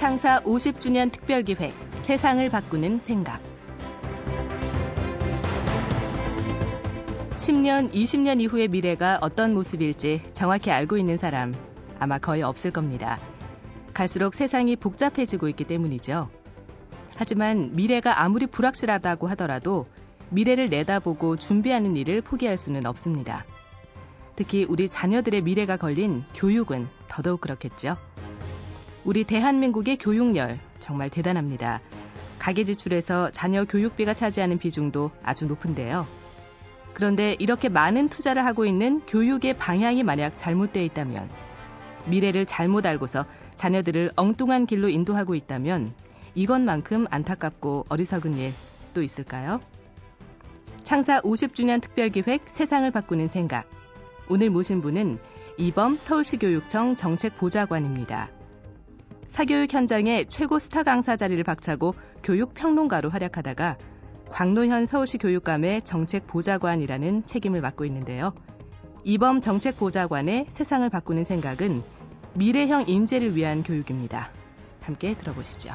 창사 0.00 0.40
50주년 0.44 1.12
특별기획 1.12 1.74
세상을 2.00 2.48
바꾸는 2.48 3.00
생각 3.00 3.38
10년, 7.36 7.92
20년 7.92 8.40
이후의 8.40 8.68
미래가 8.68 9.18
어떤 9.20 9.52
모습일지 9.52 10.22
정확히 10.32 10.70
알고 10.70 10.96
있는 10.96 11.18
사람 11.18 11.52
아마 11.98 12.16
거의 12.16 12.40
없을 12.40 12.70
겁니다. 12.70 13.18
갈수록 13.92 14.32
세상이 14.34 14.76
복잡해지고 14.76 15.50
있기 15.50 15.64
때문이죠. 15.64 16.30
하지만 17.16 17.76
미래가 17.76 18.22
아무리 18.22 18.46
불확실하다고 18.46 19.26
하더라도 19.28 19.86
미래를 20.30 20.70
내다보고 20.70 21.36
준비하는 21.36 21.94
일을 21.96 22.22
포기할 22.22 22.56
수는 22.56 22.86
없습니다. 22.86 23.44
특히 24.34 24.64
우리 24.66 24.88
자녀들의 24.88 25.42
미래가 25.42 25.76
걸린 25.76 26.22
교육은 26.34 26.88
더더욱 27.06 27.42
그렇겠죠. 27.42 27.98
우리 29.04 29.24
대한민국의 29.24 29.96
교육열 29.98 30.58
정말 30.78 31.10
대단합니다. 31.10 31.80
가계 32.38 32.64
지출에서 32.64 33.30
자녀 33.30 33.64
교육비가 33.64 34.14
차지하는 34.14 34.58
비중도 34.58 35.10
아주 35.22 35.46
높은데요. 35.46 36.06
그런데 36.94 37.36
이렇게 37.38 37.68
많은 37.68 38.08
투자를 38.08 38.44
하고 38.44 38.64
있는 38.64 39.00
교육의 39.06 39.54
방향이 39.54 40.02
만약 40.02 40.36
잘못되어 40.36 40.82
있다면, 40.82 41.28
미래를 42.06 42.46
잘못 42.46 42.86
알고서 42.86 43.26
자녀들을 43.54 44.12
엉뚱한 44.16 44.66
길로 44.66 44.88
인도하고 44.88 45.34
있다면, 45.34 45.92
이것만큼 46.34 47.06
안타깝고 47.10 47.86
어리석은 47.88 48.38
일 48.38 48.52
또 48.92 49.02
있을까요? 49.02 49.60
창사 50.82 51.20
50주년 51.20 51.80
특별기획 51.80 52.42
세상을 52.46 52.90
바꾸는 52.90 53.28
생각. 53.28 53.68
오늘 54.28 54.50
모신 54.50 54.80
분은 54.80 55.18
이범 55.56 55.96
서울시 55.96 56.38
교육청 56.38 56.96
정책보좌관입니다. 56.96 58.28
사교육 59.30 59.72
현장에 59.72 60.24
최고 60.24 60.58
스타 60.58 60.82
강사 60.82 61.16
자리를 61.16 61.42
박차고 61.44 61.94
교육 62.22 62.52
평론가로 62.52 63.10
활약하다가 63.10 63.78
광노현 64.28 64.86
서울시 64.86 65.18
교육감의 65.18 65.82
정책보좌관이라는 65.82 67.26
책임을 67.26 67.60
맡고 67.60 67.84
있는데요. 67.86 68.34
이범 69.04 69.40
정책보좌관의 69.40 70.46
세상을 70.50 70.88
바꾸는 70.90 71.24
생각은 71.24 71.82
미래형 72.34 72.88
인재를 72.88 73.34
위한 73.34 73.62
교육입니다. 73.62 74.30
함께 74.80 75.14
들어보시죠. 75.14 75.74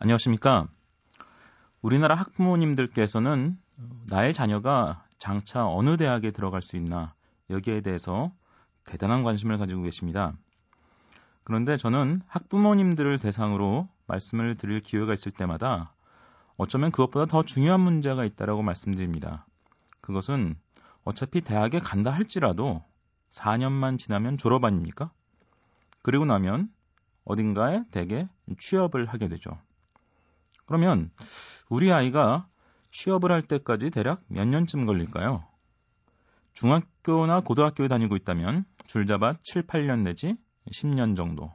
안녕하십니까. 0.00 0.66
우리나라 1.80 2.16
학부모님들께서는 2.16 3.56
나의 4.08 4.34
자녀가 4.34 5.04
장차 5.18 5.66
어느 5.66 5.96
대학에 5.96 6.32
들어갈 6.32 6.60
수 6.60 6.76
있나 6.76 7.14
여기에 7.50 7.80
대해서 7.80 8.32
대단한 8.88 9.22
관심을 9.22 9.58
가지고 9.58 9.82
계십니다. 9.82 10.32
그런데 11.44 11.76
저는 11.76 12.22
학부모님들을 12.26 13.18
대상으로 13.18 13.86
말씀을 14.06 14.56
드릴 14.56 14.80
기회가 14.80 15.12
있을 15.12 15.30
때마다 15.30 15.92
어쩌면 16.56 16.90
그것보다 16.90 17.26
더 17.26 17.42
중요한 17.42 17.80
문제가 17.80 18.24
있다라고 18.24 18.62
말씀드립니다. 18.62 19.46
그것은 20.00 20.56
어차피 21.04 21.42
대학에 21.42 21.78
간다 21.78 22.10
할지라도 22.10 22.82
4년만 23.32 23.98
지나면 23.98 24.38
졸업 24.38 24.64
아닙니까? 24.64 25.10
그리고 26.02 26.24
나면 26.24 26.70
어딘가에 27.24 27.84
대개 27.90 28.26
취업을 28.58 29.06
하게 29.06 29.28
되죠. 29.28 29.50
그러면 30.64 31.10
우리 31.68 31.92
아이가 31.92 32.48
취업을 32.90 33.30
할 33.30 33.42
때까지 33.42 33.90
대략 33.90 34.22
몇 34.28 34.46
년쯤 34.46 34.86
걸릴까요? 34.86 35.44
중학교나 36.54 37.40
고등학교에 37.40 37.86
다니고 37.88 38.16
있다면 38.16 38.64
줄잡아 38.88 39.34
7, 39.42 39.66
8년 39.66 40.02
내지 40.02 40.34
10년 40.72 41.14
정도. 41.14 41.52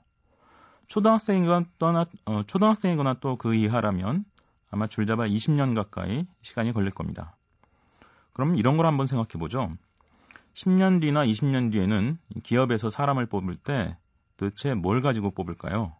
초등학생이거나, 0.88 2.06
어, 2.26 2.44
초등학생이거나 2.44 3.16
또 3.16 3.36
그 3.36 3.56
이하라면 3.56 4.24
아마 4.70 4.88
줄잡아 4.88 5.28
20년 5.28 5.76
가까이 5.76 6.26
시간이 6.42 6.72
걸릴 6.72 6.92
겁니다. 6.92 7.36
그럼 8.34 8.56
이런 8.56 8.78
걸 8.78 8.86
한번 8.86 9.08
생각해 9.08 9.40
보죠. 9.40 9.72
10년 10.54 11.02
뒤나 11.02 11.26
20년 11.26 11.72
뒤에는 11.72 12.18
기업에서 12.44 12.90
사람을 12.90 13.26
뽑을 13.26 13.56
때 13.56 13.98
도대체 14.38 14.76
뭘 14.76 15.02
가지고 15.02 15.32
뽑을까요? 15.32 15.96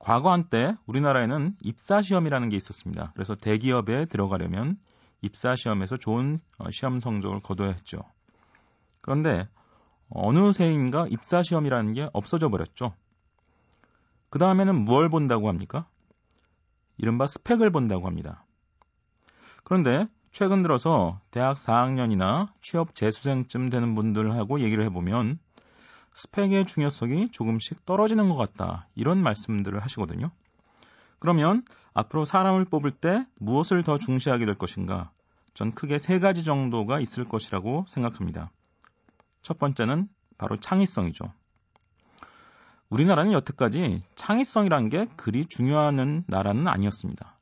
과거 0.00 0.32
한때 0.32 0.76
우리나라에는 0.86 1.56
입사시험이라는 1.62 2.48
게 2.48 2.56
있었습니다. 2.56 3.12
그래서 3.14 3.36
대기업에 3.36 4.06
들어가려면 4.06 4.76
입사시험에서 5.22 5.96
좋은 5.96 6.40
어, 6.58 6.70
시험 6.70 6.98
성적을 6.98 7.40
거둬야 7.40 7.68
했죠. 7.68 8.02
그런데 9.02 9.48
어느 10.08 10.52
새인가 10.52 11.06
입사시험이라는 11.08 11.92
게 11.94 12.08
없어져 12.12 12.48
버렸죠. 12.48 12.94
그 14.30 14.38
다음에는 14.38 14.84
뭘 14.84 15.08
본다고 15.08 15.48
합니까? 15.48 15.86
이른바 16.96 17.26
스펙을 17.26 17.70
본다고 17.70 18.06
합니다. 18.06 18.44
그런데 19.64 20.06
최근 20.30 20.62
들어서 20.62 21.20
대학 21.30 21.56
4학년이나 21.56 22.48
취업 22.60 22.94
재수생쯤 22.94 23.70
되는 23.70 23.94
분들하고 23.94 24.60
얘기를 24.60 24.84
해보면 24.84 25.38
스펙의 26.14 26.66
중요성이 26.66 27.30
조금씩 27.30 27.86
떨어지는 27.86 28.28
것 28.28 28.36
같다. 28.36 28.88
이런 28.94 29.22
말씀들을 29.22 29.82
하시거든요. 29.82 30.30
그러면 31.18 31.64
앞으로 31.92 32.24
사람을 32.24 32.66
뽑을 32.66 32.90
때 32.90 33.26
무엇을 33.38 33.82
더 33.82 33.98
중시하게 33.98 34.46
될 34.46 34.56
것인가? 34.56 35.10
전 35.54 35.72
크게 35.72 35.98
세 35.98 36.18
가지 36.18 36.44
정도가 36.44 37.00
있을 37.00 37.24
것이라고 37.24 37.84
생각합니다. 37.88 38.50
첫 39.44 39.58
번째는 39.58 40.08
바로 40.38 40.58
창의성이죠. 40.58 41.32
우리나라는 42.88 43.32
여태까지 43.32 44.02
창의성이란 44.16 44.88
게 44.88 45.06
그리 45.16 45.46
중요한 45.46 46.24
나라는 46.26 46.66
아니었습니다. 46.66 47.38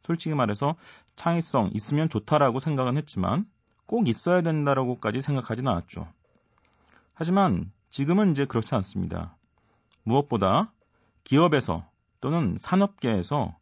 솔직히 0.00 0.34
말해서 0.34 0.74
창의성 1.14 1.70
있으면 1.74 2.08
좋다라고 2.08 2.58
생각은 2.58 2.96
했지만 2.96 3.46
꼭 3.86 4.08
있어야 4.08 4.40
된다라고까지 4.40 5.20
생각하진 5.20 5.68
않았죠. 5.68 6.08
하지만 7.14 7.70
지금은 7.90 8.32
이제 8.32 8.46
그렇지 8.46 8.74
않습니다. 8.76 9.36
무엇보다 10.04 10.72
기업에서 11.24 11.84
또는 12.20 12.56
산업계에서 12.58 13.56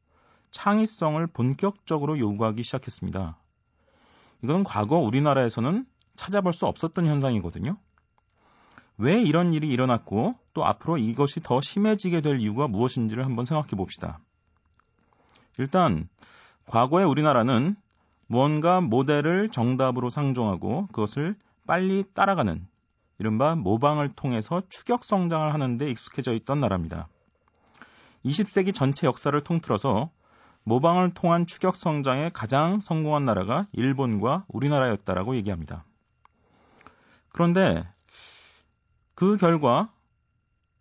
창의성을 0.53 1.27
본격적으로 1.27 2.19
요구하기 2.19 2.63
시작했습니다. 2.63 3.37
이건 4.45 4.63
과거 4.63 4.97
우리나라에서는 4.97 5.85
찾아볼 6.21 6.53
수 6.53 6.67
없었던 6.67 7.07
현상이거든요. 7.07 7.79
왜 8.99 9.23
이런 9.23 9.55
일이 9.55 9.69
일어났고 9.69 10.35
또 10.53 10.67
앞으로 10.67 10.99
이것이 10.99 11.41
더 11.41 11.63
심해지게 11.63 12.21
될 12.21 12.41
이유가 12.41 12.69
무엇인지를 12.69 13.25
한번 13.25 13.47
생각해 13.47 13.71
봅시다. 13.71 14.21
일단 15.57 16.09
과거의 16.67 17.07
우리나라는 17.07 17.75
무언가 18.27 18.83
모델을 18.83 19.49
정답으로 19.49 20.11
상종하고 20.11 20.89
그것을 20.89 21.37
빨리 21.67 22.05
따라가는 22.15 22.67
이른바 23.19 23.55
모방을 23.55 24.13
통해서 24.15 24.63
추격 24.69 25.05
성장을 25.05 25.53
하는데 25.55 25.91
익숙해져 25.91 26.35
있던 26.35 26.61
나라입니다. 26.61 27.09
20세기 28.27 28.75
전체 28.75 29.07
역사를 29.07 29.43
통틀어서 29.43 30.11
모방을 30.65 31.15
통한 31.15 31.47
추격 31.47 31.77
성장에 31.77 32.29
가장 32.29 32.81
성공한 32.81 33.25
나라가 33.25 33.67
일본과 33.73 34.45
우리나라였다라고 34.49 35.37
얘기합니다. 35.37 35.85
그런데 37.33 37.87
그 39.15 39.37
결과 39.37 39.93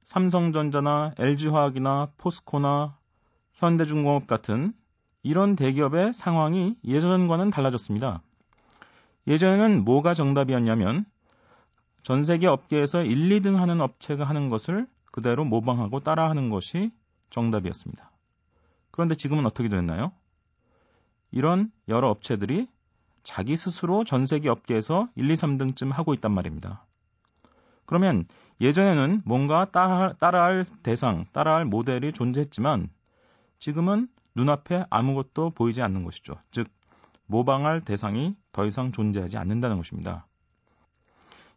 삼성전자나 0.04 1.14
LG화학이나 1.18 2.12
포스코나 2.18 2.98
현대중공업 3.54 4.28
같은 4.28 4.74
이런 5.22 5.56
대기업의 5.56 6.14
상황이 6.14 6.76
예전과는 6.84 7.50
달라졌습니다. 7.50 8.22
예전에는 9.28 9.84
뭐가 9.84 10.14
정답이었냐면 10.14 11.06
전 12.02 12.24
세계 12.24 12.48
업계에서 12.48 13.04
1, 13.04 13.30
2등 13.30 13.56
하는 13.56 13.82
업체가 13.82 14.24
하는 14.24 14.50
것을 14.50 14.88
그대로 15.12 15.44
모방하고 15.44 16.00
따라하는 16.00 16.50
것이 16.50 16.92
정답이었습니다. 17.30 18.12
그런데 18.92 19.16
지금은 19.16 19.46
어떻게 19.46 19.70
됐나요? 19.70 20.12
이런 21.32 21.72
여러 21.88 22.10
업체들이 22.10 22.68
자기 23.30 23.56
스스로 23.56 24.04
전 24.04 24.26
세계 24.26 24.50
업계에서 24.50 25.08
1, 25.14 25.30
2, 25.30 25.34
3등쯤 25.36 25.92
하고 25.92 26.16
있단 26.16 26.32
말입니다. 26.32 26.88
그러면 27.86 28.26
예전에는 28.60 29.22
뭔가 29.24 29.66
따라, 29.66 30.14
따라할 30.14 30.66
대상, 30.82 31.26
따라할 31.32 31.66
모델이 31.66 32.12
존재했지만 32.12 32.90
지금은 33.60 34.08
눈앞에 34.34 34.86
아무것도 34.90 35.52
보이지 35.52 35.84
않는 35.84 36.04
것이죠. 36.06 36.38
즉, 36.50 36.70
모방할 37.28 37.82
대상이 37.82 38.36
더 38.52 38.66
이상 38.66 38.92
존재하지 38.92 39.38
않는다는 39.38 39.78
것입니다. 39.78 40.26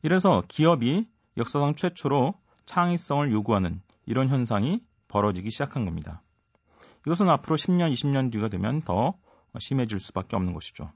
이래서 0.02 0.42
기업이 0.48 1.06
역사상 1.38 1.74
최초로 1.74 2.34
창의성을 2.66 3.32
요구하는 3.32 3.80
이런 4.04 4.28
현상이 4.28 4.82
벌어지기 5.08 5.50
시작한 5.50 5.86
겁니다. 5.86 6.20
이것은 7.06 7.30
앞으로 7.30 7.56
10년, 7.56 7.90
20년 7.92 8.30
뒤가 8.30 8.48
되면 8.48 8.82
더 8.82 9.14
심해질 9.58 10.00
수밖에 10.00 10.36
없는 10.36 10.52
것이죠. 10.52 10.92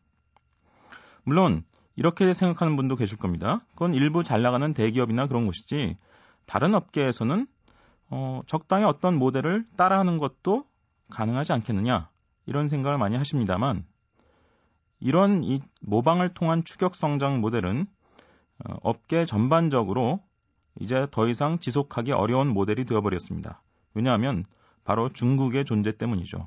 물론 1.26 1.64
이렇게 1.96 2.32
생각하는 2.32 2.76
분도 2.76 2.94
계실 2.94 3.18
겁니다. 3.18 3.60
그건 3.72 3.94
일부 3.94 4.22
잘 4.22 4.42
나가는 4.42 4.72
대기업이나 4.72 5.26
그런 5.26 5.44
곳이지 5.44 5.96
다른 6.46 6.74
업계에서는 6.74 7.48
어, 8.10 8.42
적당히 8.46 8.84
어떤 8.84 9.16
모델을 9.16 9.66
따라하는 9.76 10.18
것도 10.18 10.64
가능하지 11.10 11.52
않겠느냐 11.52 12.08
이런 12.46 12.68
생각을 12.68 12.96
많이 12.96 13.16
하십니다만 13.16 13.84
이런 15.00 15.42
이 15.42 15.60
모방을 15.80 16.32
통한 16.32 16.62
추격 16.62 16.94
성장 16.94 17.40
모델은 17.40 17.86
어, 18.64 18.76
업계 18.82 19.24
전반적으로 19.24 20.20
이제 20.78 21.08
더 21.10 21.26
이상 21.26 21.58
지속하기 21.58 22.12
어려운 22.12 22.48
모델이 22.48 22.84
되어버렸습니다. 22.84 23.62
왜냐하면 23.94 24.44
바로 24.84 25.12
중국의 25.12 25.64
존재 25.64 25.96
때문이죠. 25.96 26.46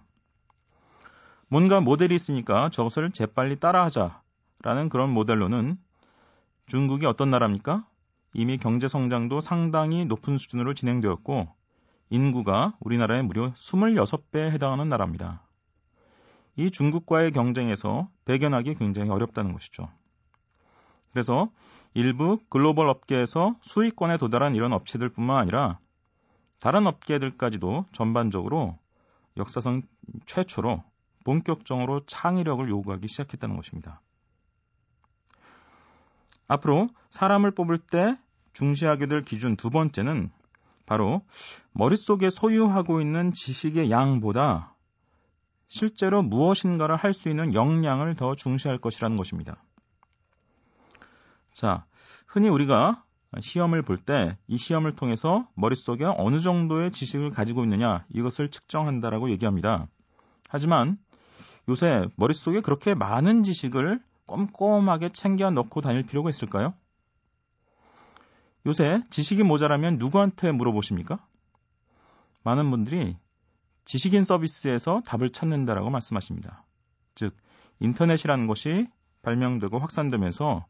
뭔가 1.50 1.82
모델이 1.82 2.16
있으니까 2.16 2.70
저것을 2.70 3.12
재빨리 3.12 3.58
따라하자 3.58 4.22
라는 4.64 4.90
그런 4.90 5.12
모델로는 5.12 5.78
중국이 6.66 7.06
어떤 7.06 7.32
나라입니까? 7.32 7.86
이미 8.34 8.58
경제 8.58 8.88
성장도 8.88 9.42
상당히 9.42 10.06
높은 10.06 10.38
수준으로 10.38 10.74
진행되었고 10.74 11.48
인구가 12.10 12.76
우리나라의 12.80 13.24
무려 13.24 13.52
26배에 13.54 14.52
해당하는 14.52 14.90
나라입니다. 14.90 15.44
이 16.56 16.70
중국과의 16.70 17.32
경쟁에서 17.32 18.10
배견하기 18.26 18.76
굉장히 18.76 19.10
어렵다는 19.10 19.54
것이죠. 19.54 19.90
그래서 21.12 21.50
일부 21.94 22.38
글로벌 22.50 22.90
업계에서 22.90 23.56
수익권에 23.62 24.18
도달한 24.18 24.56
이런 24.56 24.74
업체들뿐만 24.74 25.38
아니라 25.38 25.80
다른 26.60 26.86
업계들까지도 26.86 27.86
전반적으로 27.94 28.78
역사상 29.38 29.84
최초로 30.26 30.84
본격적으로 31.24 32.02
창의력을 32.06 32.68
요구하기 32.70 33.08
시작했다는 33.08 33.56
것입니다. 33.56 34.02
앞으로 36.50 36.90
사람을 37.12 37.52
뽑을 37.52 37.78
때 37.78 38.18
중시하게 38.54 39.06
될 39.06 39.24
기준 39.24 39.56
두 39.56 39.70
번째는 39.70 40.32
바로 40.86 41.22
머릿속에 41.72 42.30
소유하고 42.30 43.00
있는 43.00 43.32
지식의 43.32 43.90
양보다 43.92 44.76
실제로 45.68 46.24
무엇인가를 46.24 46.96
할 46.98 47.14
수 47.14 47.30
있는 47.30 47.54
역량을 47.54 48.16
더 48.16 48.36
중시할 48.36 48.80
것이라는 48.80 49.16
것입니다. 49.16 49.64
자, 51.54 51.86
흔히 52.28 52.50
우리가 52.50 53.04
시험을 53.40 53.84
볼 53.84 54.00
때 54.06 54.36
이 54.48 54.58
시험을 54.58 54.96
통해서 54.96 55.48
머릿속에 55.54 56.06
어느 56.06 56.40
정도의 56.40 56.92
지식을 56.92 57.30
가지고 57.30 57.64
있느냐 57.64 58.04
이것을 58.10 58.50
측정한다라고 58.50 59.30
얘기합니다. 59.30 59.88
하지만 60.50 60.98
요새 61.70 62.08
머릿속에 62.16 62.62
그렇게 62.62 62.96
많은 62.96 63.44
지식을 63.44 64.02
꼼꼼하게 64.30 65.10
챙겨 65.10 65.50
넣고 65.50 65.82
다닐 65.82 66.04
필요가 66.04 66.30
있을까요? 66.30 66.76
요새 68.68 69.02
지식이 69.10 69.42
모자라면 69.42 69.98
누구한테 69.98 70.52
물어보십니까? 70.52 71.18
많은 72.44 72.70
분들이 72.70 73.18
지식인 73.86 74.24
서비스에서 74.24 75.02
답을 75.06 75.32
찾는다라고 75.32 75.90
말씀하십니다. 75.90 76.64
즉, 77.16 77.36
인터넷이라는 77.80 78.46
것이 78.46 78.86
발명되고 79.24 79.80
확산되면서 79.80 80.66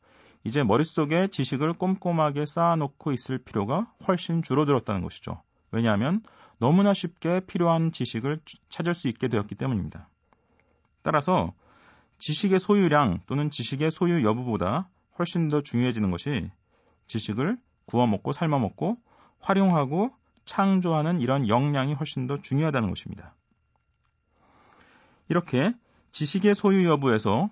이제 0.45 0.63
머릿속에 0.63 1.27
지식을 1.27 1.73
꼼꼼하게 1.73 2.45
쌓아놓고 2.45 3.11
있을 3.11 3.39
필요가 3.39 3.91
훨씬 4.07 4.41
줄어들었다는 4.41 5.01
것이죠. 5.01 5.44
왜냐하면 5.71 6.21
너무나 6.59 6.94
쉽게 6.94 7.41
필요한 7.41 7.91
지식을 7.91 8.39
찾을 8.69 8.95
수 8.95 9.09
있게 9.09 9.27
되었기 9.27 9.56
때문입니다. 9.56 10.07
따라서 11.01 11.53
지식의 12.19 12.60
소유량 12.60 13.21
또는 13.25 13.50
지식의 13.50 13.92
소유 13.92 14.24
여부보다 14.24 14.89
훨씬 15.18 15.48
더 15.48 15.62
중요해지는 15.62 16.12
것이 16.12 16.50
지식을 17.07 17.57
구워 17.86 18.07
먹고 18.07 18.31
삶아 18.31 18.60
먹고 18.60 18.98
활용하고 19.39 20.12
창조하는 20.45 21.21
이런 21.21 21.48
역량이 21.48 21.94
훨씬 21.94 22.27
더 22.27 22.38
중요하다는 22.42 22.89
것입니다. 22.89 23.36
이렇게 25.30 25.74
지식의 26.12 26.56
소유 26.56 26.88
여부에서 26.88 27.50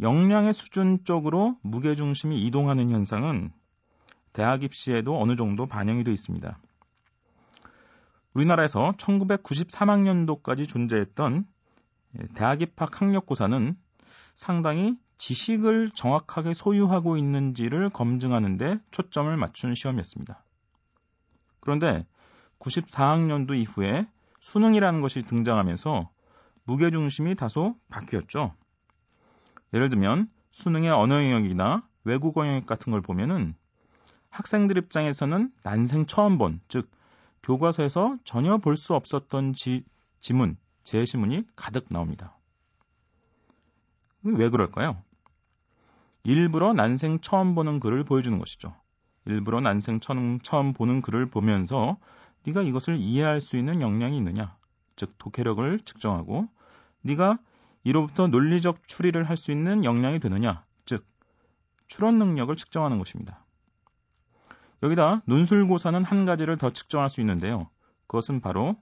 역량의 0.00 0.52
수준 0.52 1.04
쪽으로 1.04 1.56
무게중심이 1.62 2.42
이동하는 2.42 2.90
현상은 2.90 3.52
대학 4.32 4.64
입시에도 4.64 5.20
어느 5.20 5.36
정도 5.36 5.66
반영이 5.66 6.04
되어 6.04 6.14
있습니다. 6.14 6.58
우리나라에서 8.34 8.92
1993학년도까지 8.96 10.66
존재했던 10.66 11.44
대학 12.34 12.62
입학 12.62 13.00
학력고사는 13.00 13.76
상당히 14.34 14.98
지식을 15.18 15.90
정확하게 15.94 16.54
소유하고 16.54 17.16
있는지를 17.16 17.90
검증하는데 17.90 18.78
초점을 18.90 19.36
맞춘 19.36 19.74
시험이었습니다. 19.74 20.44
그런데 21.60 22.04
94학년도 22.58 23.56
이후에 23.58 24.06
수능이라는 24.40 25.00
것이 25.00 25.20
등장하면서 25.22 26.10
무게중심이 26.64 27.34
다소 27.34 27.76
바뀌었죠. 27.88 28.54
예를 29.72 29.88
들면 29.88 30.28
수능의 30.50 30.90
언어 30.90 31.16
영역이나 31.16 31.86
외국어 32.04 32.46
영역 32.46 32.66
같은 32.66 32.90
걸 32.90 33.00
보면은 33.00 33.54
학생들 34.30 34.76
입장에서는 34.78 35.52
난생 35.62 36.06
처음 36.06 36.38
본, 36.38 36.60
즉 36.68 36.90
교과서에서 37.42 38.16
전혀 38.24 38.58
볼 38.58 38.76
수 38.76 38.94
없었던 38.94 39.52
지, 39.52 39.84
지문, 40.20 40.56
제시문이 40.84 41.44
가득 41.54 41.86
나옵니다. 41.90 42.36
왜 44.24 44.48
그럴까요? 44.48 45.02
일부러 46.24 46.72
난생 46.72 47.20
처음 47.20 47.54
보는 47.54 47.80
글을 47.80 48.04
보여주는 48.04 48.38
것이죠. 48.38 48.74
일부러 49.24 49.60
난생 49.60 50.00
처음, 50.00 50.38
처음 50.40 50.72
보는 50.72 51.02
글을 51.02 51.26
보면서 51.26 51.96
네가 52.44 52.62
이것을 52.62 52.96
이해할 52.96 53.40
수 53.40 53.56
있는 53.56 53.80
역량이 53.80 54.16
있느냐, 54.16 54.56
즉 54.96 55.16
독해력을 55.18 55.80
측정하고 55.80 56.48
네가 57.02 57.38
이로부터 57.84 58.28
논리적 58.28 58.86
추리를 58.86 59.28
할 59.28 59.36
수 59.36 59.50
있는 59.50 59.84
역량이 59.84 60.20
되느냐, 60.20 60.64
즉 60.86 61.04
추론 61.88 62.18
능력을 62.18 62.54
측정하는 62.54 62.98
것입니다. 62.98 63.44
여기다 64.82 65.22
논술고사는 65.26 66.02
한 66.02 66.26
가지를 66.26 66.56
더 66.56 66.70
측정할 66.70 67.08
수 67.08 67.20
있는데요. 67.20 67.68
그것은 68.06 68.40
바로 68.40 68.76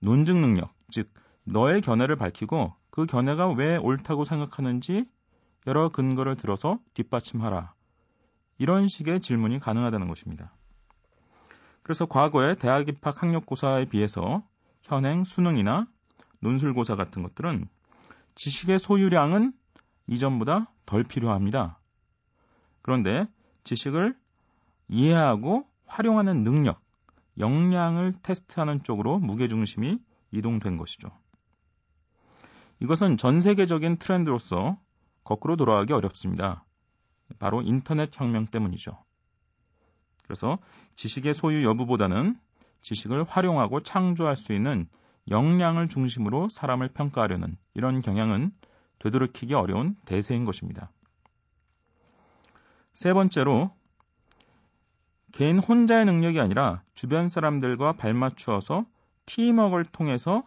논증 0.00 0.40
능력, 0.40 0.72
즉 0.90 1.12
너의 1.44 1.80
견해를 1.80 2.16
밝히고 2.16 2.74
그 2.90 3.06
견해가 3.06 3.48
왜 3.52 3.76
옳다고 3.76 4.24
생각하는지 4.24 5.04
여러 5.66 5.88
근거를 5.88 6.36
들어서 6.36 6.78
뒷받침하라. 6.94 7.74
이런 8.58 8.86
식의 8.86 9.20
질문이 9.20 9.58
가능하다는 9.58 10.08
것입니다. 10.08 10.52
그래서 11.82 12.06
과거의 12.06 12.56
대학 12.56 12.88
입학 12.88 13.22
학력고사에 13.22 13.86
비해서 13.86 14.42
현행 14.82 15.24
수능이나 15.24 15.86
논술고사 16.40 16.96
같은 16.96 17.22
것들은 17.22 17.68
지식의 18.34 18.78
소유량은 18.78 19.52
이전보다 20.06 20.70
덜 20.86 21.04
필요합니다. 21.04 21.78
그런데 22.82 23.26
지식을 23.64 24.16
이해하고 24.88 25.66
활용하는 25.86 26.42
능력, 26.44 26.80
역량을 27.38 28.12
테스트하는 28.22 28.82
쪽으로 28.82 29.18
무게중심이 29.18 29.98
이동된 30.30 30.76
것이죠. 30.76 31.10
이것은 32.80 33.16
전 33.16 33.40
세계적인 33.40 33.96
트렌드로서 33.98 34.78
거꾸로 35.24 35.56
돌아가기 35.56 35.92
어렵습니다. 35.92 36.64
바로 37.38 37.62
인터넷 37.62 38.10
혁명 38.18 38.46
때문이죠. 38.46 38.96
그래서 40.24 40.58
지식의 40.94 41.34
소유 41.34 41.64
여부보다는 41.64 42.36
지식을 42.82 43.24
활용하고 43.24 43.82
창조할 43.82 44.36
수 44.36 44.52
있는 44.52 44.88
역량을 45.30 45.88
중심으로 45.88 46.48
사람을 46.48 46.88
평가하려는 46.88 47.56
이런 47.74 48.00
경향은 48.00 48.52
되돌이키기 48.98 49.54
어려운 49.54 49.96
대세인 50.04 50.44
것입니다. 50.44 50.90
세 52.92 53.12
번째로 53.12 53.70
개인 55.32 55.58
혼자의 55.58 56.04
능력이 56.06 56.40
아니라 56.40 56.82
주변 56.94 57.28
사람들과 57.28 57.92
발맞추어서 57.92 58.86
팀워크를 59.26 59.84
통해서 59.84 60.42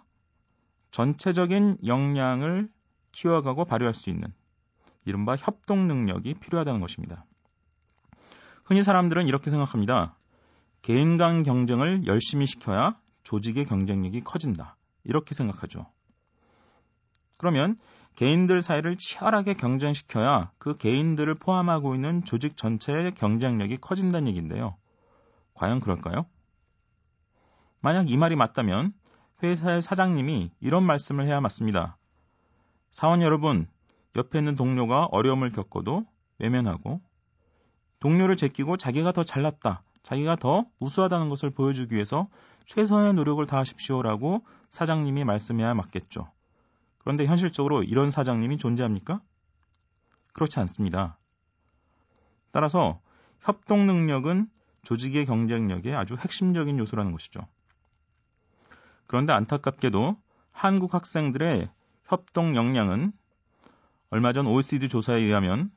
전체적인 0.92 1.78
역량을 1.86 2.70
키워가고 3.12 3.66
발휘할 3.66 3.94
수 3.94 4.10
있는 4.10 4.34
이른바 5.06 5.36
협동 5.36 5.88
능력이 5.88 6.36
필요하다는 6.36 6.80
것입니다. 6.80 7.26
흔히 8.64 8.84
사람들은 8.84 9.28
이렇게 9.28 9.50
생각합니다. 9.50 10.16
개인 10.82 11.18
간 11.18 11.44
경쟁을 11.44 12.08
열심히 12.08 12.46
시켜야 12.46 12.98
조직의 13.24 13.66
경쟁력이 13.66 14.22
커진다. 14.22 14.78
이렇게 15.04 15.34
생각하죠. 15.34 15.88
그러면 17.38 17.78
개인들 18.16 18.62
사이를 18.62 18.98
치열하게 18.98 19.54
경쟁시켜야 19.56 20.52
그 20.58 20.78
개인들을 20.78 21.34
포함하고 21.36 21.96
있는 21.96 22.24
조직 22.24 22.58
전체의 22.58 23.16
경쟁력이 23.16 23.78
커진다는 23.78 24.28
얘기인데요. 24.28 24.76
과연 25.54 25.80
그럴까요? 25.80 26.26
만약 27.80 28.10
이 28.10 28.18
말이 28.18 28.36
맞다면 28.36 28.94
회사의 29.44 29.82
사장님이 29.82 30.52
이런 30.60 30.84
말씀을 30.84 31.26
해야 31.26 31.42
맞습니다. 31.42 31.98
사원 32.92 33.22
여러분, 33.22 33.68
옆에 34.16 34.40
있는 34.40 34.56
동료가 34.56 35.06
어려움을 35.06 35.52
겪어도 35.52 36.06
외면하고 36.40 37.02
동료를 38.00 38.36
제끼고 38.36 38.78
자기가 38.78 39.12
더 39.12 39.24
잘났다, 39.24 39.84
자기가 40.04 40.36
더 40.36 40.66
우수하다는 40.80 41.30
것을 41.30 41.50
보여주기 41.52 41.96
위해서 41.96 42.28
최선의 42.66 43.14
노력을 43.14 43.46
다하십시오라고 43.46 44.44
사장님이 44.70 45.24
말씀해야 45.24 45.74
맞겠죠. 45.74 46.32
그런데 47.00 47.26
현실적으로 47.26 47.84
이런 47.84 48.12
사장님이 48.12 48.58
존재합니까? 48.58 49.22
그렇지 50.34 50.60
않습니다. 50.60 51.18
따라서 52.52 53.00
협동 53.40 53.88
능력은 53.88 54.50
조직의 54.84 55.26
경쟁력의 55.26 55.96
아주 55.96 56.16
핵심적인 56.16 56.78
요소라는 56.80 57.12
것이죠. 57.12 57.42
그런데 59.12 59.34
안타깝게도 59.34 60.16
한국 60.54 60.94
학생들의 60.94 61.70
협동 62.06 62.56
역량은 62.56 63.12
얼마 64.10 64.32
전 64.32 64.48
OECD 64.48 64.88
조사에 64.88 65.20
의하면 65.20 65.70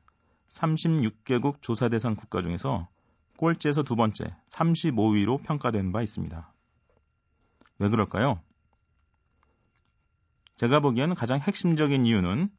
36개국 0.49 1.61
조사 1.61 1.89
대상 1.89 2.15
국가 2.15 2.41
중에서 2.41 2.87
꼴찌에서 3.35 3.83
두 3.83 3.97
번째 3.97 4.33
35위로 4.47 5.43
평가된 5.43 5.91
바 5.91 6.01
있습니다. 6.01 6.53
왜 7.79 7.89
그럴까요? 7.89 8.39
제가 10.55 10.79
보기에는 10.79 11.13
가장 11.13 11.41
핵심적인 11.41 12.05
이유는 12.05 12.49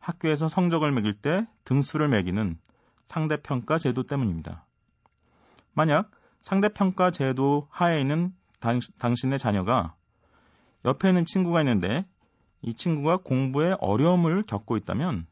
학교에서 0.00 0.48
성적을 0.48 0.90
매길 0.90 1.14
때 1.14 1.46
등수를 1.62 2.08
매기는 2.08 2.58
상대평가 3.04 3.78
제도 3.78 4.02
때문입니다. 4.02 4.66
만약 5.72 6.10
상대평가 6.40 7.12
제도 7.12 7.68
하에 7.70 8.00
있는 8.00 8.34
당, 8.58 8.80
당신의 8.98 9.38
자녀가 9.38 9.94
옆에 10.84 11.08
있는 11.08 11.24
친구가 11.24 11.60
있는데 11.60 12.06
이 12.62 12.74
친구가 12.74 13.18
공부에 13.18 13.76
어려움을 13.80 14.42
겪고 14.44 14.76
있다면 14.76 15.26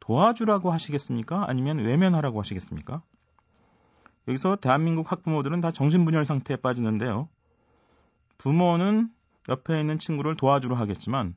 도와주라고 0.00 0.70
하시겠습니까? 0.70 1.44
아니면 1.48 1.78
외면하라고 1.78 2.38
하시겠습니까? 2.40 3.02
여기서 4.28 4.56
대한민국 4.56 5.10
학부모들은 5.10 5.60
다 5.60 5.70
정신분열 5.70 6.24
상태에 6.24 6.56
빠지는데요. 6.56 7.28
부모는 8.38 9.10
옆에 9.48 9.80
있는 9.80 9.98
친구를 9.98 10.36
도와주려 10.36 10.76
하겠지만 10.76 11.34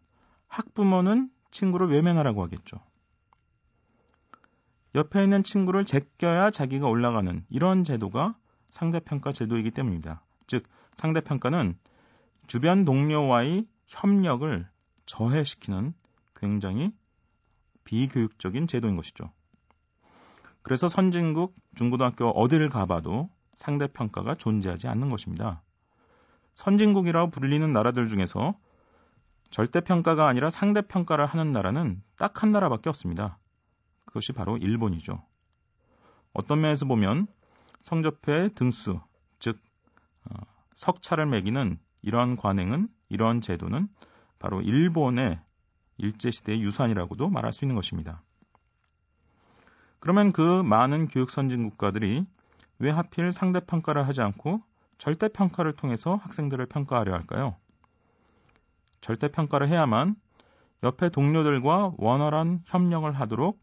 학부모는 0.47 1.29
친구를 1.51 1.89
외면하라고 1.89 2.43
하겠죠. 2.43 2.79
옆에 4.95 5.23
있는 5.23 5.43
친구를 5.43 5.85
제껴야 5.85 6.49
자기가 6.49 6.88
올라가는 6.88 7.45
이런 7.49 7.83
제도가 7.83 8.35
상대평가 8.71 9.31
제도이기 9.31 9.71
때문입니다. 9.71 10.23
즉, 10.47 10.63
상대평가는 10.95 11.77
주변 12.49 12.83
동료와의 12.83 13.67
협력을 13.85 14.67
저해시키는 15.05 15.93
굉장히 16.35 16.91
비교육적인 17.83 18.65
제도인 18.65 18.95
것이죠. 18.95 19.31
그래서 20.63 20.87
선진국 20.87 21.55
중고등학교 21.75 22.27
어디를 22.29 22.69
가봐도 22.69 23.29
상대평가가 23.53 24.33
존재하지 24.33 24.87
않는 24.87 25.11
것입니다. 25.11 25.61
선진국이라고 26.55 27.29
불리는 27.29 27.71
나라들 27.71 28.07
중에서 28.07 28.57
절대평가가 29.51 30.27
아니라 30.27 30.49
상대평가를 30.49 31.27
하는 31.27 31.51
나라는 31.51 32.01
딱 32.17 32.41
한 32.41 32.51
나라밖에 32.51 32.89
없습니다. 32.89 33.37
그것이 34.05 34.33
바로 34.33 34.57
일본이죠. 34.57 35.23
어떤 36.33 36.61
면에서 36.61 36.87
보면 36.87 37.27
성적표의 37.81 38.55
등수, 38.55 38.99
즉 39.37 39.59
어, 40.25 40.35
석차를 40.73 41.27
매기는 41.27 41.77
이러한 42.01 42.35
관행은 42.35 42.87
이러한 43.09 43.41
제도는 43.41 43.87
바로 44.39 44.61
일본의 44.61 45.39
일제시대의 45.97 46.61
유산이라고도 46.61 47.29
말할 47.29 47.53
수 47.53 47.65
있는 47.65 47.75
것입니다. 47.75 48.21
그러면 49.99 50.31
그 50.31 50.63
많은 50.63 51.07
교육 51.07 51.29
선진 51.29 51.69
국가들이 51.69 52.25
왜 52.79 52.89
하필 52.89 53.31
상대 53.31 53.59
평가를 53.59 54.07
하지 54.07 54.21
않고 54.21 54.61
절대 54.97 55.27
평가를 55.27 55.73
통해서 55.73 56.15
학생들을 56.15 56.65
평가하려 56.67 57.13
할까요? 57.13 57.57
절대 59.01 59.29
평가를 59.29 59.67
해야만 59.69 60.15
옆에 60.83 61.09
동료들과 61.09 61.93
원활한 61.97 62.63
협력을 62.65 63.11
하도록 63.11 63.59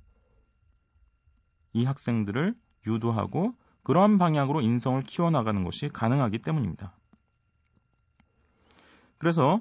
이 1.72 1.84
학생들을 1.84 2.54
유도하고 2.86 3.54
그러한 3.82 4.18
방향으로 4.18 4.60
인성을 4.60 5.02
키워나가는 5.02 5.62
것이 5.64 5.88
가능하기 5.88 6.40
때문입니다. 6.40 6.92
그래서 9.18 9.60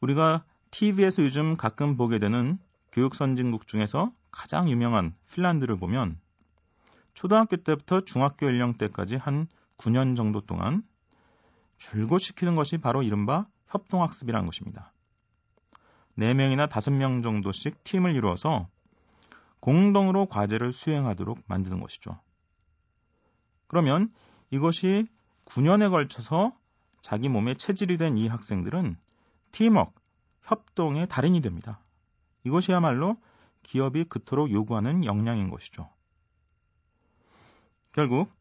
우리가 0.00 0.44
TV에서 0.70 1.22
요즘 1.22 1.56
가끔 1.56 1.96
보게 1.96 2.18
되는 2.18 2.58
교육 2.92 3.14
선진국 3.14 3.66
중에서 3.66 4.12
가장 4.30 4.68
유명한 4.68 5.14
핀란드를 5.32 5.76
보면 5.76 6.18
초등학교 7.14 7.56
때부터 7.56 8.00
중학교 8.00 8.46
연령 8.46 8.74
때까지 8.74 9.16
한 9.16 9.48
9년 9.78 10.16
정도 10.16 10.40
동안 10.40 10.82
줄곧 11.78 12.18
시키는 12.18 12.56
것이 12.56 12.78
바로 12.78 13.02
이른바 13.02 13.46
협동학습이라는 13.68 14.46
것입니다. 14.46 14.92
4명이나 16.18 16.68
5명 16.68 17.22
정도씩 17.22 17.84
팀을 17.84 18.14
이루어서 18.14 18.68
공동으로 19.60 20.26
과제를 20.26 20.72
수행하도록 20.72 21.42
만드는 21.46 21.80
것이죠. 21.80 22.18
그러면 23.66 24.12
이것이 24.50 25.06
9년에 25.46 25.90
걸쳐서 25.90 26.52
자기 27.06 27.28
몸에 27.28 27.54
체질이 27.54 27.98
된 27.98 28.18
이 28.18 28.26
학생들은 28.26 28.96
팀워크, 29.52 29.92
협동의 30.42 31.06
달인이 31.06 31.40
됩니다. 31.40 31.78
이것이야말로 32.42 33.16
기업이 33.62 34.06
그토록 34.06 34.50
요구하는 34.50 35.04
역량인 35.04 35.48
것이죠. 35.48 35.88
결국 37.92 38.32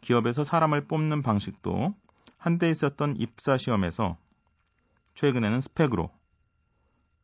기업에서 0.00 0.42
사람을 0.42 0.88
뽑는 0.88 1.22
방식도 1.22 1.94
한때 2.38 2.70
있었던 2.70 3.18
입사 3.18 3.56
시험에서 3.56 4.16
최근에는 5.14 5.60
스펙으로 5.60 6.10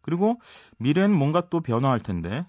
그리고 0.00 0.40
미래는 0.78 1.12
뭔가 1.12 1.48
또 1.48 1.58
변화할 1.58 1.98
텐데 1.98 2.46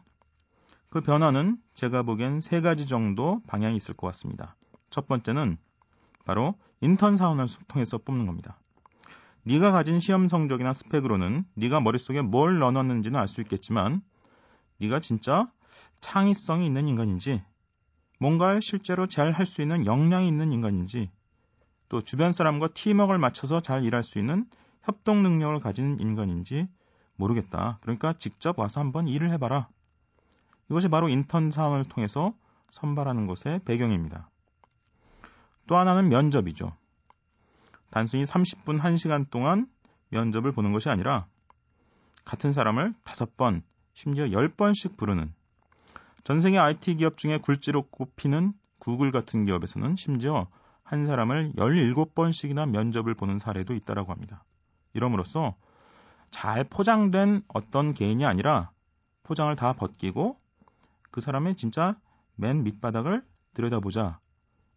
그 0.92 1.02
변화는 1.02 1.58
제가 1.74 2.04
보기엔 2.04 2.42
세 2.42 2.62
가지 2.62 2.86
정도 2.86 3.42
방향이 3.48 3.76
있을 3.76 3.96
것 3.96 4.06
같습니다. 4.06 4.56
첫 4.92 5.08
번째는 5.08 5.58
바로 6.26 6.54
인턴 6.84 7.16
사원을 7.16 7.48
통해서 7.70 7.98
뽑는 7.98 8.26
겁니다. 8.26 8.60
네가 9.44 9.72
가진 9.72 10.02
시험 10.02 10.28
성적이나 10.28 10.74
스펙으로는 10.74 11.46
네가 11.56 11.80
머릿속에 11.80 12.22
뭘 12.22 12.60
넣어놨는지는 12.60 13.18
알 13.18 13.30
수 13.30 13.40
있겠지만 13.40 14.02
네가 14.80 15.00
진짜 15.00 15.50
창의성이 16.02 16.66
있는 16.66 16.90
인간인지 16.90 17.42
뭔가를 18.20 18.62
실제로 18.62 19.08
잘 19.08 19.32
할 19.32 19.46
수 19.46 19.62
있는 19.62 19.86
역량이 19.86 20.28
있는 20.28 20.52
인간인지 20.52 21.10
또 21.88 22.02
주변 22.02 22.34
사람과 22.34 22.68
팀워크를 22.74 23.18
맞춰서 23.18 23.62
잘 23.62 23.86
일할 23.86 24.04
수 24.04 24.20
있는 24.20 24.46
협동 24.82 25.24
능력을 25.24 25.58
가진 25.62 25.98
인간인지 26.02 26.68
모르겠다. 27.16 27.80
그러니까 27.82 28.12
직접 28.18 28.60
와서 28.60 28.82
한번 28.82 29.08
일을 29.08 29.32
해봐라. 29.32 29.70
이것이 30.70 30.90
바로 30.90 31.08
인턴 31.08 31.50
사원을 31.50 31.86
통해서 31.86 32.34
선발하는 32.72 33.28
것의 33.28 33.62
배경입니다. 33.64 34.30
또 35.68 35.78
하나는 35.78 36.10
면접이죠. 36.10 36.74
단순히 37.90 38.24
30분 38.24 38.80
1시간 38.82 39.30
동안 39.30 39.68
면접을 40.10 40.52
보는 40.52 40.72
것이 40.74 40.90
아니라 40.90 41.26
같은 42.26 42.52
사람을 42.52 42.94
5번, 43.06 43.62
심지어 43.94 44.26
10번씩 44.26 44.98
부르는 44.98 45.34
전 46.24 46.40
세계 46.40 46.58
IT 46.58 46.96
기업 46.96 47.18
중에 47.18 47.38
굴지로 47.38 47.84
꼽히는 47.84 48.54
구글 48.80 49.12
같은 49.12 49.46
기업에서는 49.46 49.96
심지어 49.96 50.48
한 50.84 51.06
사람을 51.06 51.54
17번씩이나 51.56 52.70
면접을 52.70 53.14
보는 53.14 53.40
사례도 53.40 53.74
있다라고 53.74 54.12
합니다. 54.12 54.44
이러므로써 54.94 55.56
잘 56.32 56.64
포장된 56.64 57.44
어떤 57.48 57.94
개인이 57.94 58.26
아니라 58.26 58.72
포장을 59.24 59.56
다 59.56 59.74
벗기고 59.74 60.38
그 61.12 61.22
사람의 61.22 61.56
진짜 61.56 61.96
맨 62.36 62.64
밑바닥을 62.64 63.24
들여다보자. 63.54 64.20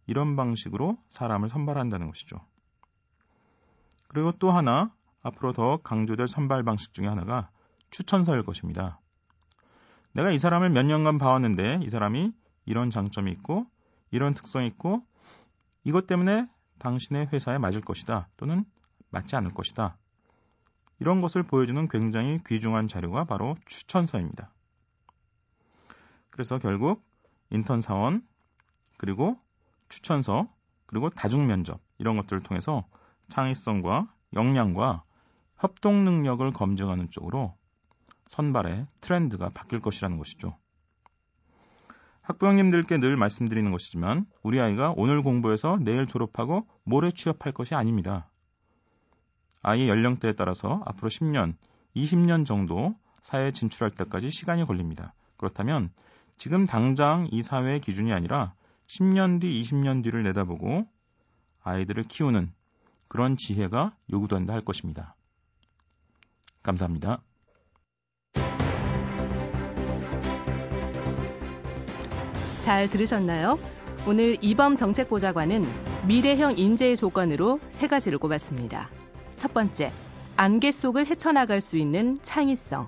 이런 0.07 0.35
방식으로 0.35 0.97
사람을 1.09 1.49
선발한다는 1.49 2.07
것이죠. 2.07 2.39
그리고 4.07 4.31
또 4.39 4.51
하나 4.51 4.91
앞으로 5.21 5.53
더 5.53 5.77
강조될 5.77 6.27
선발 6.27 6.63
방식 6.63 6.93
중에 6.93 7.07
하나가 7.07 7.49
추천서일 7.91 8.43
것입니다. 8.43 8.99
내가 10.13 10.31
이 10.31 10.39
사람을 10.39 10.69
몇 10.69 10.83
년간 10.83 11.17
봐왔는데 11.17 11.81
이 11.83 11.89
사람이 11.89 12.33
이런 12.65 12.89
장점이 12.89 13.31
있고 13.33 13.67
이런 14.09 14.33
특성이 14.33 14.67
있고 14.67 15.05
이것 15.83 16.07
때문에 16.07 16.49
당신의 16.79 17.27
회사에 17.27 17.57
맞을 17.57 17.81
것이다 17.81 18.29
또는 18.37 18.65
맞지 19.09 19.35
않을 19.35 19.51
것이다. 19.51 19.97
이런 20.99 21.21
것을 21.21 21.43
보여주는 21.43 21.87
굉장히 21.87 22.39
귀중한 22.45 22.87
자료가 22.87 23.25
바로 23.25 23.55
추천서입니다. 23.65 24.51
그래서 26.29 26.57
결국 26.59 27.03
인턴 27.49 27.81
사원 27.81 28.25
그리고 28.97 29.39
추천서 29.89 30.47
그리고 30.85 31.09
다중 31.09 31.47
면접 31.47 31.79
이런 31.97 32.17
것들을 32.17 32.41
통해서 32.41 32.85
창의성과 33.29 34.07
역량과 34.35 35.03
협동 35.57 36.05
능력을 36.05 36.49
검증하는 36.51 37.09
쪽으로 37.09 37.55
선발의 38.27 38.87
트렌드가 39.01 39.49
바뀔 39.49 39.79
것이라는 39.81 40.17
것이죠. 40.17 40.55
학부형님들께 42.21 42.97
늘 42.97 43.15
말씀드리는 43.15 43.71
것이지만 43.71 44.25
우리 44.43 44.59
아이가 44.59 44.93
오늘 44.97 45.21
공부해서 45.23 45.77
내일 45.79 46.07
졸업하고 46.07 46.67
모레 46.83 47.11
취업할 47.11 47.53
것이 47.53 47.73
아닙니다. 47.73 48.29
아이의 49.63 49.87
연령대에 49.87 50.33
따라서 50.33 50.81
앞으로 50.85 51.09
10년, 51.09 51.55
20년 51.95 52.45
정도 52.45 52.95
사회에 53.21 53.51
진출할 53.51 53.91
때까지 53.91 54.29
시간이 54.29 54.65
걸립니다. 54.65 55.13
그렇다면 55.37 55.89
지금 56.35 56.65
당장 56.65 57.27
이 57.31 57.41
사회의 57.41 57.79
기준이 57.79 58.13
아니라 58.13 58.53
10년 58.87 59.41
뒤, 59.41 59.61
20년 59.61 60.03
뒤를 60.03 60.23
내다보고 60.23 60.87
아이들을 61.63 62.03
키우는 62.03 62.51
그런 63.07 63.37
지혜가 63.37 63.95
요구된다 64.11 64.53
할 64.53 64.61
것입니다. 64.63 65.15
감사합니다. 66.63 67.21
잘 72.61 72.89
들으셨나요? 72.89 73.59
오늘 74.05 74.37
이범 74.41 74.75
정책보좌관은 74.75 75.65
미래형 76.07 76.57
인재의 76.57 76.95
조건으로 76.97 77.59
세 77.69 77.87
가지를 77.87 78.17
꼽았습니다. 78.19 78.89
첫 79.35 79.53
번째, 79.53 79.91
안개 80.35 80.71
속을 80.71 81.07
헤쳐나갈 81.07 81.61
수 81.61 81.77
있는 81.77 82.17
창의성. 82.23 82.87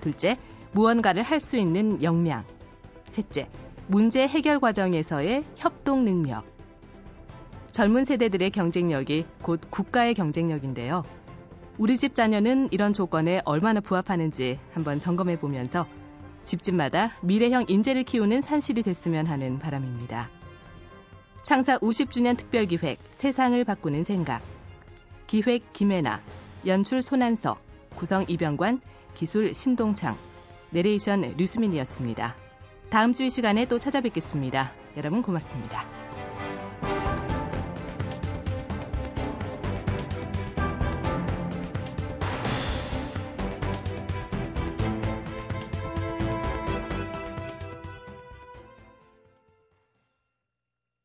둘째, 0.00 0.38
무언가를 0.72 1.22
할 1.22 1.40
수 1.40 1.56
있는 1.56 2.02
역량. 2.02 2.44
셋째, 3.04 3.48
문제 3.90 4.24
해결 4.24 4.60
과정에서의 4.60 5.42
협동 5.56 6.04
능력. 6.04 6.44
젊은 7.72 8.04
세대들의 8.04 8.52
경쟁력이 8.52 9.26
곧 9.42 9.60
국가의 9.68 10.14
경쟁력인데요. 10.14 11.02
우리 11.76 11.98
집 11.98 12.14
자녀는 12.14 12.68
이런 12.70 12.92
조건에 12.92 13.40
얼마나 13.44 13.80
부합하는지 13.80 14.60
한번 14.72 15.00
점검해 15.00 15.40
보면서 15.40 15.88
집집마다 16.44 17.10
미래형 17.24 17.62
인재를 17.66 18.04
키우는 18.04 18.42
산실이 18.42 18.82
됐으면 18.82 19.26
하는 19.26 19.58
바람입니다. 19.58 20.30
창사 21.42 21.76
50주년 21.78 22.36
특별기획 22.36 23.00
세상을 23.10 23.64
바꾸는 23.64 24.04
생각 24.04 24.40
기획 25.26 25.72
김혜나 25.72 26.20
연출 26.64 27.02
손한석 27.02 27.60
구성 27.96 28.24
이병관 28.28 28.82
기술 29.16 29.52
신동창 29.52 30.16
내레이션 30.70 31.34
류수민이었습니다. 31.36 32.36
다음 32.90 33.14
주 33.14 33.24
이 33.24 33.30
시간에 33.30 33.66
또 33.66 33.78
찾아뵙겠습니다. 33.78 34.72
여러분 34.96 35.22
고맙습니다. 35.22 35.99